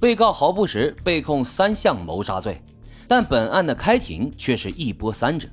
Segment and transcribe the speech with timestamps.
[0.00, 2.62] 被告郝不实被控三项谋杀罪，
[3.08, 5.48] 但本案的开庭却是一波三折，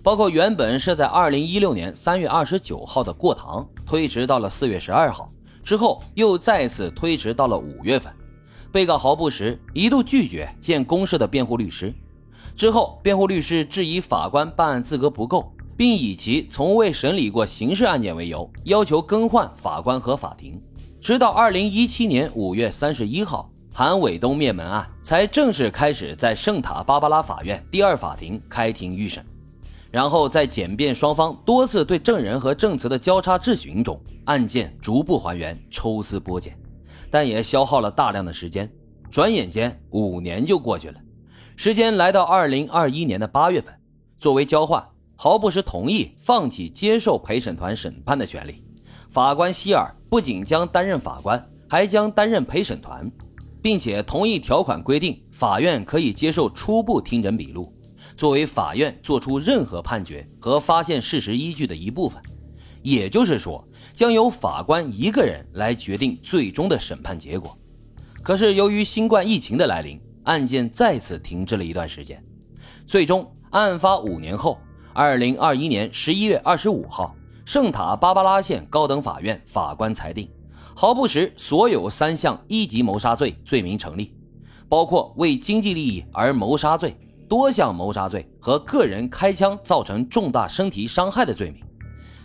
[0.00, 5.28] 包括原本设在二零一六年三月二十九号的过堂推迟到了四月十二号，
[5.64, 8.12] 之后又再次推迟到了五月份。
[8.70, 11.92] 被告郝不实一度拒绝见公示的辩护律师，
[12.54, 20.62] 之后辩护律师质疑法官办案资格不够，并以其从未审理过刑事案件为由，要求更换法官和法庭。
[21.00, 23.50] 直到二零一七年五月三十一号。
[23.80, 29.24] 韩伟东灭门案才正式开始在圣塔芭芭拉法院第二法庭开庭预审，
[29.90, 36.54] 然后在检辩双方多次对证人和证词的交叉质询中，案件逐步还原、抽丝剥茧，
[37.10, 38.70] 但也消耗了大量的时间。
[39.10, 41.00] 转眼间五年就过去了，
[41.56, 43.72] 时间来到二零二一年的八月份，
[44.18, 48.62] 作为交换，毫不是同意放弃接受陪审团审判的权利。
[49.08, 53.10] 法官希尔不仅将担任法官，还将担任陪审团。
[53.62, 57.72] 并且同意条款规定，法院可以接受初步听诊笔录，
[58.16, 62.22] 作为法院作出任何判决和发现事实依据的一部分。
[62.82, 63.62] 也就是说，
[63.94, 67.56] 将由法官一个人来决定最终的审判结果。
[68.22, 72.22] 可是，由于新冠疫情的来临，案件再次停滞了一段时间。
[72.86, 74.58] 最终，案发五年后，
[74.94, 80.26] 二零二一年十一月二十五号，圣塔芭芭拉县高等法院法官裁定。
[80.80, 84.14] 毫不实所有三项一级谋杀罪罪名成立，
[84.66, 86.96] 包括为经济利益而谋杀罪、
[87.28, 91.62] 多项谋杀罪和个人开枪造成重大身体伤害的罪名。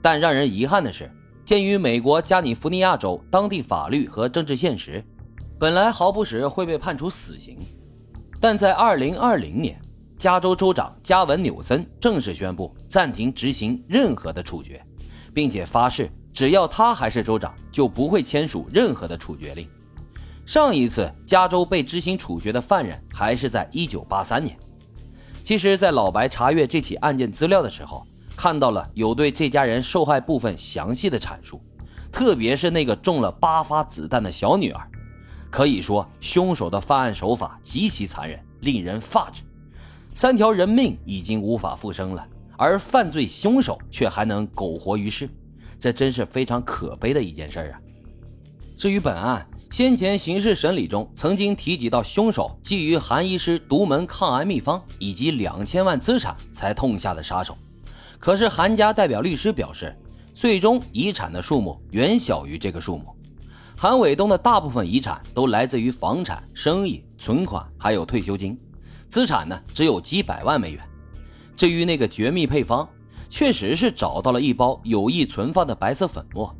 [0.00, 1.10] 但让人遗憾的是，
[1.44, 5.04] 鉴于美国加利福尼亚州当地法律和政治现实，
[5.58, 7.58] 本来毫不实会被判处死刑。
[8.40, 9.82] 但在2020年，
[10.16, 14.80] 加州州长加文纽森正式宣布暂停执行任何的处决，
[15.34, 16.08] 并且发誓。
[16.36, 19.66] 只要他还是州长，就不会签署任何的处决令。
[20.44, 24.58] 上一次加州被执行处决的犯人还是在1983年。
[25.42, 31.58] 其实，在老白查阅这起案件资料的时候，看到了有对这家人受害部分详细的阐述，
[32.12, 34.90] 特别是那个中了八发子弹的小女儿。
[35.50, 39.40] 可以说，凶手的犯案手法极其残忍，令人发指。
[40.14, 45.30] 三条人命已经无法复生了，而犯罪凶手却还能苟活于世。
[45.78, 47.80] 这真是非常可悲的一件事啊！
[48.78, 57.56] 至于本案，先前刑事审理中曾经提及到，凶手基于韩医师独门抗癌秘方以及两千万资产才痛下的杀手。
[58.18, 59.94] 可是韩家代表律师表示，
[60.32, 63.04] 最终遗产的数目远小于这个数目。
[63.78, 68.58] 韩伟东的大部分遗产都来自于房产、生意、存款还有退休金，
[69.08, 70.82] 资产呢只有几百万美元。
[71.54, 72.88] 至于那个绝密配方，
[73.28, 76.54] 确实是找到了一包有意存放的白色粉末，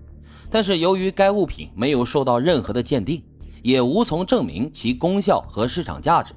[0.51, 3.23] 但是由于该物品没有受到任何的鉴定，
[3.63, 6.35] 也无从证明其功效和市场价值，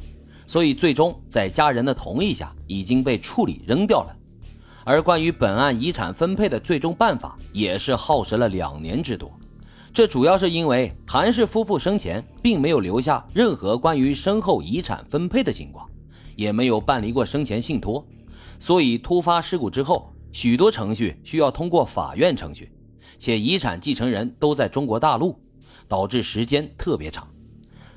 [0.47, 4.15] 所以最终在家人的同意下已经被处理扔掉了。
[4.85, 9.31] 而关于本案遗产分配的最终办法，也是耗时了两年之多。
[9.93, 15.87] 这主要是因为韩氏夫妇生前并没有留下任何关于身后遗产分配的情况，
[16.35, 18.05] 也没有办理过生前信托，
[18.59, 20.13] 所以突发事故之后。
[20.31, 22.71] 许多程序需要通过法院程序，
[23.17, 25.35] 且遗产继承人都在中国大陆，
[25.87, 27.27] 导致时间特别长。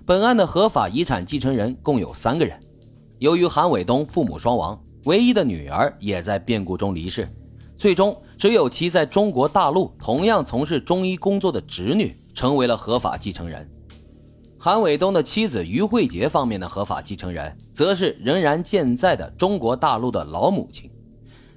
[0.06, 2.58] 本案的合法遗产继承人共有三个人，
[3.18, 7.28] 由于韩伟东父母双亡，唯一的女儿也在变故中离世，
[7.76, 13.70] 最终只有其在中国大陆同样从事中医工作的侄女成为了合法继承人。
[14.58, 20.90] 韩伟东的妻子于慧杰方面的合法继承人，则是仍然健在的中国大陆的老母亲。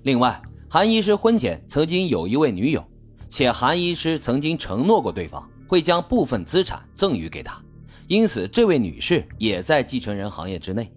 [0.03, 0.41] 另外。
[0.67, 2.83] 韩医师婚前曾经有一位女友，
[3.29, 7.61] 且韩医师曾经承诺过对方会将部分资产赠予给他，
[8.07, 10.91] 因此这位女士也在继承人行业之内。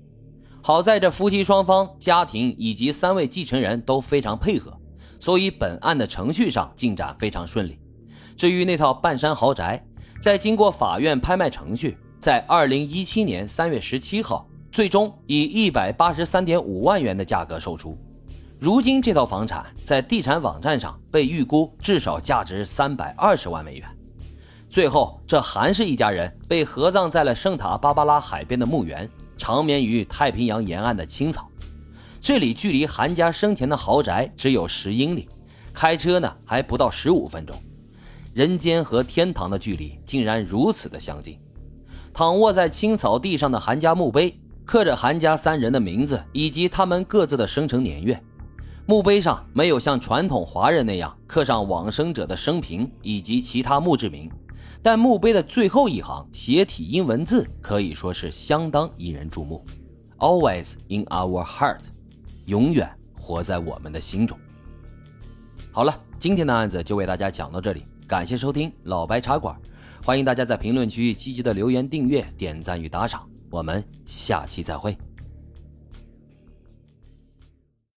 [0.62, 4.77] 好在这夫妻双方家庭以及三位继承人都非常配合，
[5.21, 7.78] 所以本案的程序上进展非常顺利。
[8.37, 9.84] 至于那套半山豪宅，
[10.21, 17.97] 在经过法院拍卖程序，在二零一七年三月十七号，最终以一百八十三点五万元的价格售出。
[18.60, 23.89] 如今这套房产在地产网站上被预估至少价值三百二十万美元。
[24.69, 31.49] 最后，这韩氏一家人被合葬在了圣塔芭芭拉海边的墓园，长眠于太平洋沿岸的青草。
[32.21, 35.28] 这里距离韩家生前的豪宅只有十英里，
[35.72, 37.54] 开车呢还不到十五分钟。
[38.34, 41.39] 人间和天堂的距离竟然如此的相近。
[42.13, 48.21] 躺卧在青草地上的韩家墓碑，刻着韩家三人的名字以及他们各自的生辰年月。
[48.89, 54.31] 墓碑上没有像传统华人那样刻上往生者的生平以及其他墓志铭，
[54.81, 59.63] 但墓碑的最后一行斜体英文字可以说是相当引人注目
[60.17, 61.81] ：“Always in our heart”，
[62.47, 64.39] 永远活在我们的心中。
[65.71, 69.55] 好了，今天的案子就为大家讲到这里，感谢收听老白茶馆，
[70.03, 74.97] 欢迎大家在评论区积极的留言、订阅、点赞与打赏，我们下期再会。